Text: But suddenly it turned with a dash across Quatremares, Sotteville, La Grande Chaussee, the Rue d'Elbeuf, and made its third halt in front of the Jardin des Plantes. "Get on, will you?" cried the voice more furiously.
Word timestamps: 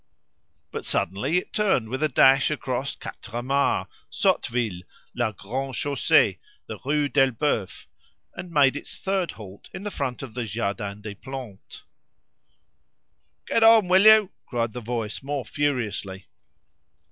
But 0.71 0.83
suddenly 0.83 1.37
it 1.37 1.53
turned 1.53 1.89
with 1.89 2.01
a 2.01 2.09
dash 2.09 2.49
across 2.49 2.95
Quatremares, 2.95 3.85
Sotteville, 4.11 4.81
La 5.13 5.31
Grande 5.31 5.75
Chaussee, 5.75 6.39
the 6.65 6.79
Rue 6.83 7.07
d'Elbeuf, 7.07 7.85
and 8.33 8.49
made 8.49 8.75
its 8.75 8.97
third 8.97 9.33
halt 9.33 9.69
in 9.75 9.87
front 9.91 10.23
of 10.23 10.33
the 10.33 10.45
Jardin 10.45 11.01
des 11.03 11.13
Plantes. 11.13 11.83
"Get 13.45 13.61
on, 13.61 13.87
will 13.87 14.05
you?" 14.07 14.31
cried 14.47 14.73
the 14.73 14.81
voice 14.81 15.21
more 15.21 15.45
furiously. 15.45 16.25